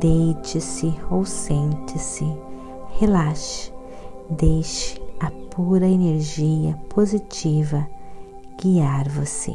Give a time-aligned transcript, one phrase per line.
[0.00, 2.26] Deite-se ou sente-se,
[2.98, 3.72] relaxe,
[4.30, 7.86] deixe a pura energia positiva
[8.60, 9.54] guiar você.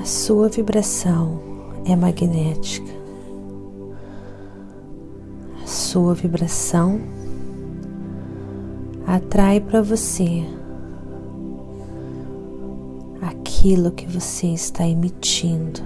[0.00, 1.40] A sua vibração
[1.84, 2.92] é magnética.
[5.62, 6.98] A sua vibração
[9.06, 10.57] atrai para você
[13.58, 15.80] aquilo que você está emitindo.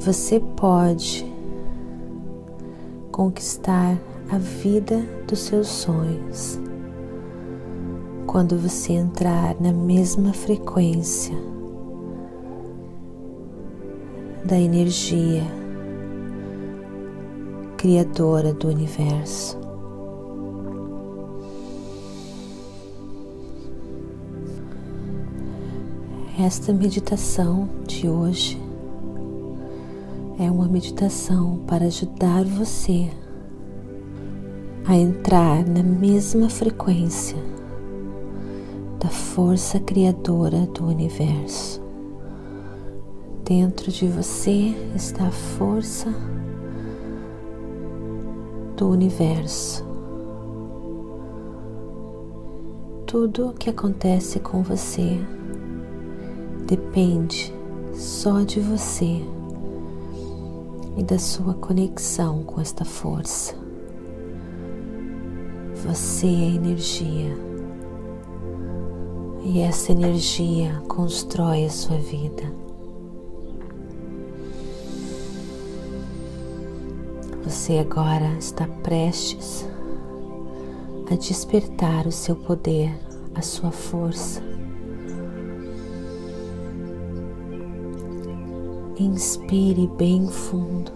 [0.00, 1.26] Você pode
[3.12, 3.98] conquistar
[4.30, 6.58] a vida dos seus sonhos
[8.26, 11.36] quando você entrar na mesma frequência
[14.46, 15.42] da energia
[17.76, 19.57] criadora do universo.
[26.40, 28.62] Esta meditação de hoje
[30.38, 33.10] é uma meditação para ajudar você
[34.86, 37.36] a entrar na mesma frequência
[39.00, 41.82] da força criadora do universo.
[43.44, 46.08] Dentro de você está a força
[48.76, 49.84] do universo.
[53.04, 55.18] Tudo que acontece com você
[56.68, 57.50] depende
[57.94, 59.22] só de você
[60.98, 63.54] e da sua conexão com esta força.
[65.86, 67.34] Você é energia
[69.42, 72.52] e essa energia constrói a sua vida.
[77.44, 79.66] Você agora está prestes
[81.10, 82.94] a despertar o seu poder,
[83.34, 84.57] a sua força
[89.00, 90.90] Inspire bem fundo.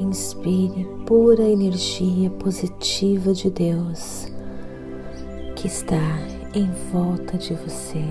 [0.00, 4.28] Inspire pura energia positiva de Deus
[5.56, 6.00] que está
[6.54, 8.02] em volta de você,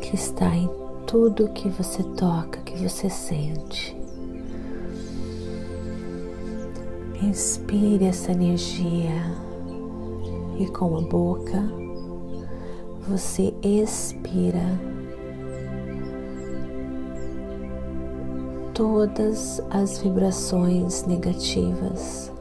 [0.00, 0.70] que está em
[1.06, 4.01] tudo que você toca, que você sente.
[7.22, 9.12] Inspire essa energia
[10.58, 11.62] e com a boca
[13.08, 14.60] você expira
[18.74, 22.32] todas as vibrações negativas.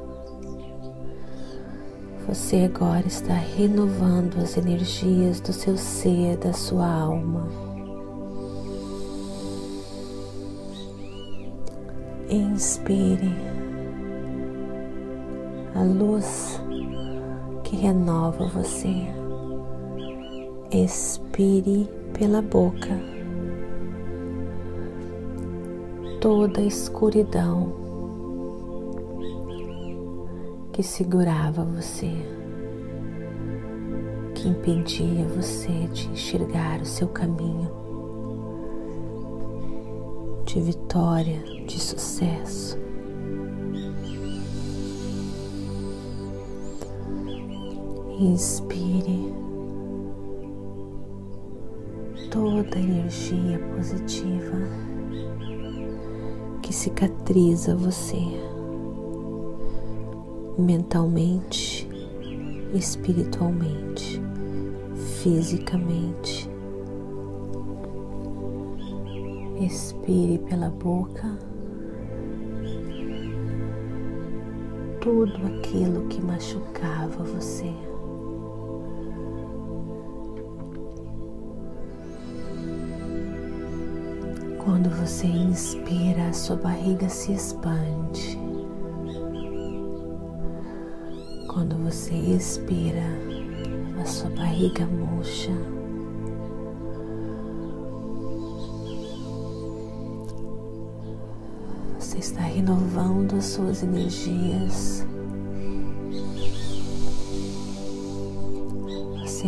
[2.27, 7.47] Você agora está renovando as energias do seu ser, da sua alma.
[12.29, 13.50] Inspire
[15.81, 16.61] a luz
[17.63, 19.07] que renova você.
[20.71, 22.99] Expire pela boca
[26.21, 27.73] toda a escuridão
[30.71, 32.11] que segurava você,
[34.35, 37.71] que impedia você de enxergar o seu caminho
[40.45, 42.90] de vitória, de sucesso.
[48.21, 49.33] Inspire
[52.29, 54.57] toda a energia positiva
[56.61, 58.21] que cicatriza você
[60.55, 61.89] mentalmente,
[62.75, 64.21] espiritualmente,
[65.23, 66.47] fisicamente.
[69.59, 71.39] Expire pela boca
[74.99, 77.73] tudo aquilo que machucava você.
[84.81, 88.35] Quando você inspira, a sua barriga se expande.
[91.47, 93.03] Quando você expira,
[94.01, 95.51] a sua barriga murcha.
[101.99, 105.05] Você está renovando as suas energias.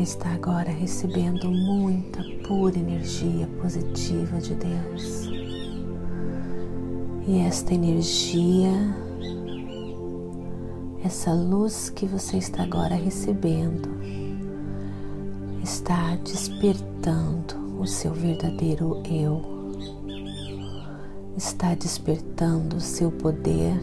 [0.03, 5.29] Está agora recebendo muita pura energia positiva de Deus.
[7.25, 8.69] E esta energia,
[11.05, 13.89] essa luz que você está agora recebendo,
[15.63, 19.41] está despertando o seu verdadeiro eu,
[21.37, 23.79] está despertando o seu poder.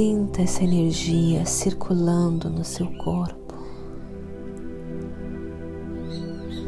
[0.00, 3.54] Sinta essa energia circulando no seu corpo.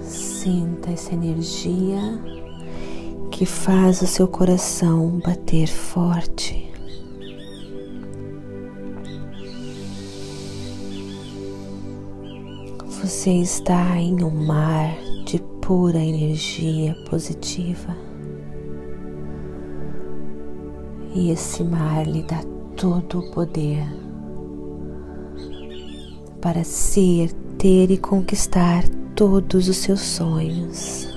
[0.03, 1.99] Sinta essa energia
[3.31, 6.71] que faz o seu coração bater forte.
[13.01, 14.95] Você está em um mar
[15.25, 17.97] de pura energia positiva.
[21.15, 23.87] E esse mar lhe dá todo o poder
[26.41, 28.83] para ser, ter e conquistar
[29.15, 31.09] todos os seus sonhos.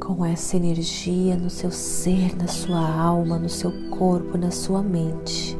[0.00, 5.56] Com essa energia no seu ser, na sua alma, no seu corpo, na sua mente,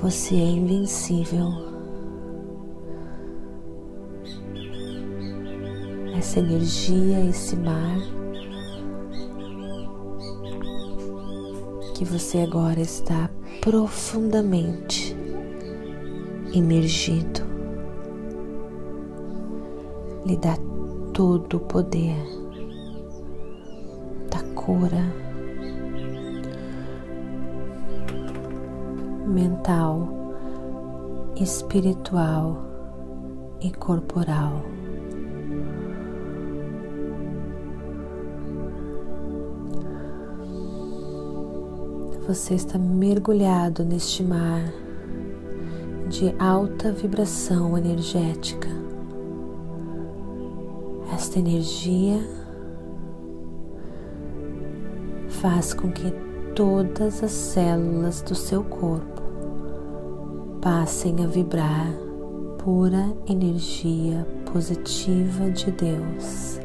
[0.00, 1.50] você é invencível.
[6.16, 8.21] Essa energia, esse mar
[12.02, 15.16] que você agora está profundamente
[16.52, 17.42] imergido,
[20.26, 20.56] lhe dá
[21.12, 22.16] todo o poder
[24.28, 25.14] da cura
[29.28, 30.08] mental,
[31.36, 32.64] espiritual
[33.60, 34.60] e corporal.
[42.32, 44.72] Você está mergulhado neste mar
[46.08, 48.70] de alta vibração energética.
[51.12, 52.26] Esta energia
[55.28, 56.10] faz com que
[56.56, 59.20] todas as células do seu corpo
[60.62, 61.92] passem a vibrar
[62.64, 66.61] pura energia positiva de Deus.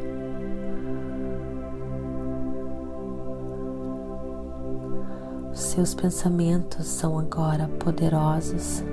[5.77, 8.83] Seus pensamentos são agora poderosos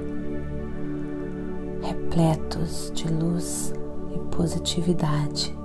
[1.81, 3.72] repletos de luz
[4.14, 5.56] e positividade.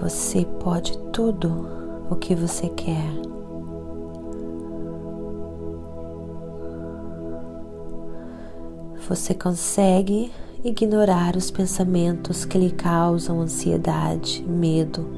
[0.00, 1.68] Você pode tudo
[2.08, 3.28] o que você quer.
[9.08, 10.30] Você consegue
[10.62, 15.08] ignorar os pensamentos que lhe causam ansiedade, medo,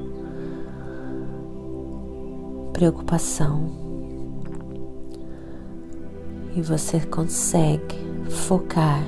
[2.71, 3.69] preocupação.
[6.55, 7.97] E você consegue
[8.29, 9.03] focar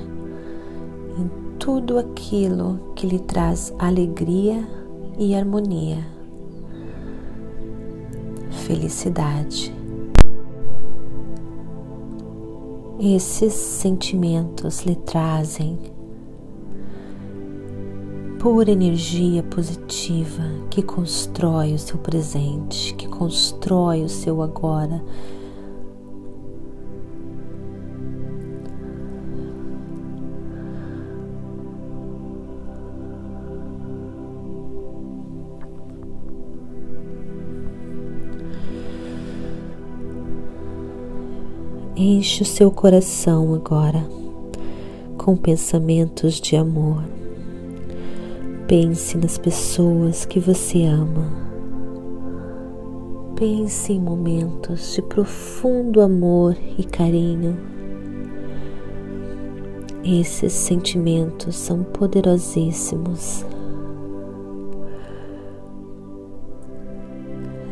[1.17, 4.67] em tudo aquilo que lhe traz alegria
[5.17, 6.05] e harmonia,
[8.67, 9.82] felicidade.
[13.05, 15.77] Esses sentimentos lhe trazem
[18.39, 25.03] pura energia positiva que constrói o seu presente, que constrói o seu agora.
[42.05, 44.05] Enche o seu coração agora
[45.17, 47.01] com pensamentos de amor.
[48.67, 51.31] Pense nas pessoas que você ama.
[53.37, 57.57] Pense em momentos de profundo amor e carinho.
[60.03, 63.45] Esses sentimentos são poderosíssimos.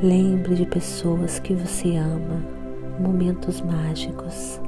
[0.02, 2.61] Lembre de pessoas que você ama,
[3.02, 4.62] momentos mágicos,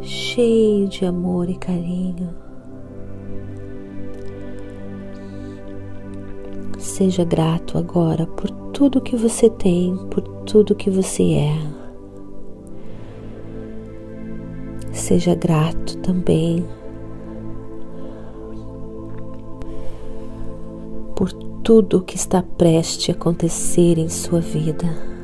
[0.00, 2.30] cheio de amor e carinho.
[6.78, 11.76] Seja grato agora por tudo que você tem, por tudo que você é.
[14.92, 15.86] Seja grato
[21.16, 25.15] por tudo que está prestes a acontecer em sua vida.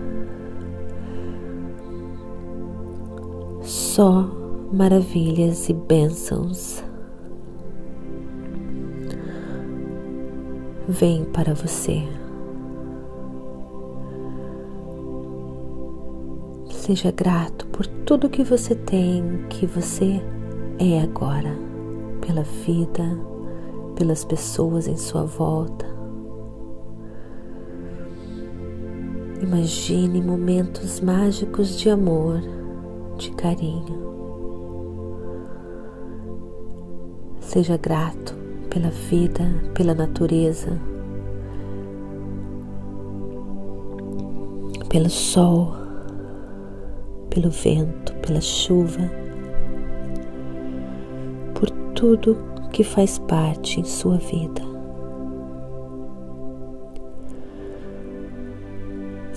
[3.95, 4.27] Só
[4.73, 6.83] maravilhas e bênçãos
[10.89, 12.03] vêm para você.
[16.71, 20.23] Seja grato por tudo que você tem, que você
[20.79, 21.55] é agora,
[22.27, 23.05] pela vida,
[23.95, 25.85] pelas pessoas em sua volta.
[29.43, 32.41] Imagine momentos mágicos de amor,
[33.23, 34.13] de carinho.
[37.41, 38.35] Seja grato
[38.71, 40.79] pela vida, pela natureza,
[44.89, 45.83] pelo sol
[47.35, 49.11] pelo vento, pela chuva,
[51.55, 52.37] por tudo
[52.71, 54.61] que faz parte em sua vida.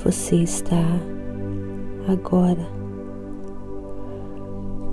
[0.03, 0.83] Você está
[2.07, 2.74] agora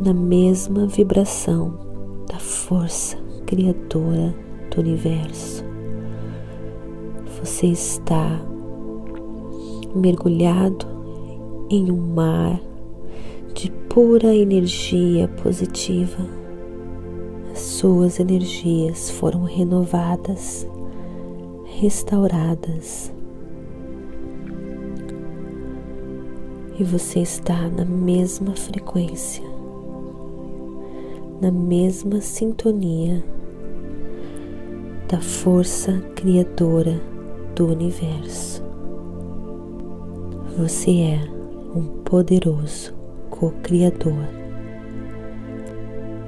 [0.03, 1.79] na mesma vibração
[2.27, 3.17] da força
[3.47, 4.35] criadora
[4.69, 5.65] do universo.
[7.41, 8.41] Você está
[9.95, 10.87] mergulhado
[11.71, 12.61] em um mar
[13.55, 16.27] de pura energia positiva.
[17.53, 20.67] As suas energias foram renovadas,
[21.79, 23.13] restauradas.
[26.77, 29.52] E você está na mesma frequência,
[31.43, 33.21] na mesma sintonia
[35.09, 37.01] da força criadora
[37.57, 38.63] do universo.
[40.57, 41.21] Você é
[41.75, 42.95] um poderoso
[43.29, 44.25] co-criador,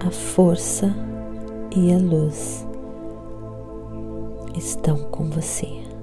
[0.04, 0.92] a força
[1.76, 2.66] e a luz
[4.56, 5.93] estão com você.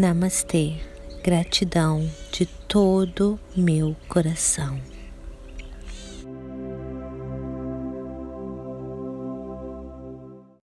[0.00, 0.76] Namastê.
[1.22, 4.89] Gratidão de todo meu coração.